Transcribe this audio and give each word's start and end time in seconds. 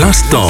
L'instant. 0.00 0.48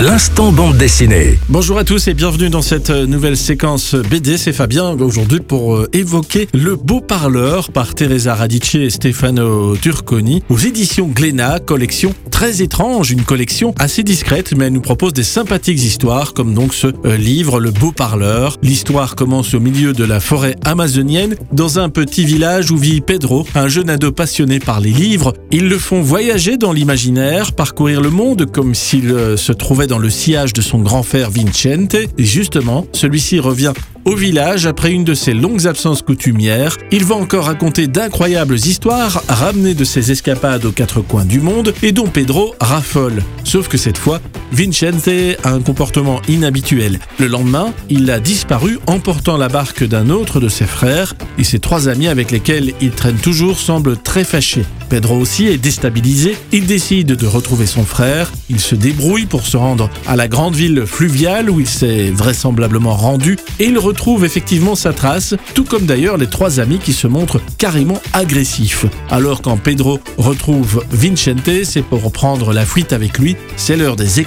L'instant 0.00 0.52
bande 0.52 0.78
dessinée. 0.78 1.38
Bonjour 1.50 1.76
à 1.76 1.84
tous 1.84 2.08
et 2.08 2.14
bienvenue 2.14 2.48
dans 2.48 2.62
cette 2.62 2.88
euh, 2.88 3.06
nouvelle 3.06 3.36
séquence 3.36 3.94
BD. 3.94 4.38
C'est 4.38 4.54
Fabien 4.54 4.92
aujourd'hui 4.98 5.40
pour 5.40 5.76
euh, 5.76 5.90
évoquer 5.92 6.48
Le 6.54 6.76
Beau 6.76 7.02
Parleur 7.02 7.70
par 7.70 7.94
Teresa 7.94 8.34
Radice 8.34 8.76
et 8.76 8.88
Stefano 8.88 9.76
Turconi 9.76 10.42
aux 10.48 10.56
éditions 10.56 11.08
Glénat, 11.08 11.58
collection 11.58 12.14
très 12.40 12.62
étrange, 12.62 13.10
une 13.10 13.24
collection 13.24 13.74
assez 13.78 14.02
discrète 14.02 14.54
mais 14.56 14.64
elle 14.64 14.72
nous 14.72 14.80
propose 14.80 15.12
des 15.12 15.24
sympathiques 15.24 15.82
histoires 15.82 16.32
comme 16.32 16.54
donc 16.54 16.72
ce 16.72 16.86
euh, 17.04 17.18
livre 17.18 17.60
Le 17.60 17.70
Beau 17.70 17.92
Parleur. 17.92 18.56
L'histoire 18.62 19.14
commence 19.14 19.52
au 19.52 19.60
milieu 19.60 19.92
de 19.92 20.04
la 20.04 20.20
forêt 20.20 20.56
amazonienne 20.64 21.36
dans 21.52 21.78
un 21.78 21.90
petit 21.90 22.24
village 22.24 22.70
où 22.70 22.78
vit 22.78 23.02
Pedro, 23.02 23.46
un 23.54 23.68
jeune 23.68 23.90
ado 23.90 24.10
passionné 24.10 24.58
par 24.58 24.80
les 24.80 24.88
livres. 24.88 25.34
Ils 25.50 25.68
le 25.68 25.76
font 25.76 26.00
voyager 26.00 26.56
dans 26.56 26.72
l'imaginaire, 26.72 27.52
parcourir 27.52 28.00
le 28.00 28.08
monde 28.08 28.50
comme 28.50 28.74
s'il 28.74 29.10
se 29.36 29.52
trouvait 29.52 29.86
dans 29.86 29.98
le 29.98 30.08
sillage 30.08 30.54
de 30.54 30.62
son 30.62 30.78
grand 30.78 31.02
frère 31.02 31.30
Vincente, 31.30 31.94
et 31.94 32.08
justement, 32.24 32.86
celui-ci 32.94 33.38
revient 33.38 33.74
au 34.04 34.14
village 34.14 34.66
après 34.66 34.92
une 34.92 35.04
de 35.04 35.14
ses 35.14 35.34
longues 35.34 35.66
absences 35.66 36.02
coutumières. 36.02 36.76
Il 36.90 37.04
va 37.04 37.14
encore 37.14 37.46
raconter 37.46 37.86
d'incroyables 37.86 38.56
histoires 38.56 39.22
ramenées 39.28 39.74
de 39.74 39.84
ses 39.84 40.10
escapades 40.10 40.64
aux 40.64 40.72
quatre 40.72 41.00
coins 41.00 41.24
du 41.24 41.40
monde 41.40 41.74
et 41.82 41.92
dont 41.92 42.08
Pedro 42.08 42.54
raffole. 42.60 43.22
Sauf 43.44 43.68
que 43.68 43.76
cette 43.76 43.98
fois, 43.98 44.20
Vincente 44.52 45.36
a 45.44 45.50
un 45.50 45.60
comportement 45.60 46.20
inhabituel. 46.28 46.98
Le 47.18 47.26
lendemain, 47.26 47.72
il 47.88 48.10
a 48.10 48.20
disparu 48.20 48.78
emportant 48.86 49.36
la 49.36 49.48
barque 49.48 49.84
d'un 49.84 50.10
autre 50.10 50.40
de 50.40 50.48
ses 50.48 50.66
frères 50.66 51.14
et 51.38 51.44
ses 51.44 51.58
trois 51.58 51.88
amis 51.88 52.08
avec 52.08 52.30
lesquels 52.30 52.74
il 52.80 52.90
traîne 52.90 53.16
toujours 53.16 53.58
semblent 53.58 53.96
très 53.96 54.24
fâchés. 54.24 54.64
Pedro 54.88 55.16
aussi 55.16 55.46
est 55.46 55.56
déstabilisé, 55.56 56.36
il 56.50 56.66
décide 56.66 57.14
de 57.14 57.26
retrouver 57.26 57.66
son 57.66 57.84
frère, 57.84 58.32
il 58.48 58.58
se 58.58 58.74
débrouille 58.74 59.26
pour 59.26 59.46
se 59.46 59.56
rendre 59.56 59.88
à 60.08 60.16
la 60.16 60.26
grande 60.26 60.56
ville 60.56 60.84
fluviale 60.84 61.48
où 61.48 61.60
il 61.60 61.68
s'est 61.68 62.10
vraisemblablement 62.10 62.96
rendu 62.96 63.38
et 63.60 63.66
il 63.66 63.78
retrouve 63.78 64.24
effectivement 64.24 64.74
sa 64.74 64.92
trace, 64.92 65.36
tout 65.54 65.64
comme 65.64 65.86
d'ailleurs 65.86 66.16
les 66.16 66.26
trois 66.26 66.58
amis 66.58 66.78
qui 66.78 66.92
se 66.92 67.06
montrent 67.06 67.40
carrément 67.56 68.02
agressifs. 68.12 68.86
Alors 69.10 69.42
quand 69.42 69.58
Pedro 69.58 70.00
retrouve 70.18 70.84
Vincente, 70.90 71.62
c'est 71.62 71.84
pour 71.84 72.10
prendre 72.10 72.52
la 72.52 72.66
fuite 72.66 72.92
avec 72.92 73.18
lui, 73.18 73.36
c'est 73.56 73.76
l'heure 73.76 73.94
des 73.94 74.18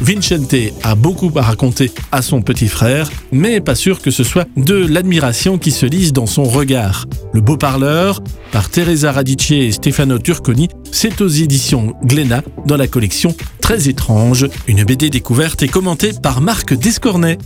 Vincente 0.00 0.54
a 0.84 0.94
beaucoup 0.94 1.32
à 1.34 1.42
raconter 1.42 1.90
à 2.12 2.22
son 2.22 2.40
petit 2.40 2.68
frère, 2.68 3.10
mais 3.32 3.60
pas 3.60 3.74
sûr 3.74 4.00
que 4.00 4.12
ce 4.12 4.22
soit 4.22 4.46
de 4.56 4.74
l'admiration 4.74 5.58
qui 5.58 5.72
se 5.72 5.86
lise 5.86 6.12
dans 6.12 6.26
son 6.26 6.44
regard. 6.44 7.06
Le 7.32 7.40
beau 7.40 7.56
parleur, 7.56 8.22
par 8.52 8.70
Teresa 8.70 9.10
Radice 9.10 9.50
et 9.50 9.72
Stefano 9.72 10.18
Turconi, 10.18 10.68
c'est 10.92 11.20
aux 11.20 11.28
éditions 11.28 11.94
Glénat 12.04 12.42
dans 12.66 12.76
la 12.76 12.86
collection 12.86 13.34
Très 13.60 13.88
étrange, 13.88 14.46
une 14.66 14.84
BD 14.84 15.10
découverte 15.10 15.62
et 15.62 15.68
commentée 15.68 16.12
par 16.22 16.40
Marc 16.40 16.72
Descornet. 16.74 17.38